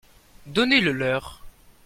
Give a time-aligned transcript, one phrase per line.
[0.47, 1.43] Donnez-le leur.